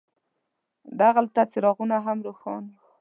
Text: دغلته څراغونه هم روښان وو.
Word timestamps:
دغلته 0.99 1.41
څراغونه 1.51 1.97
هم 2.05 2.17
روښان 2.27 2.63
وو. 2.67 2.81